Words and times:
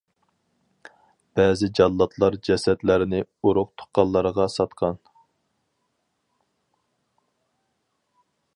بەزى 1.39 1.67
جاللاتلار 1.79 2.37
جەسەتلەرنى 2.47 3.19
ئۇرۇق- 3.49 3.71
تۇغقانلىرىغا 3.81 4.49
ساتقان. 4.55 4.99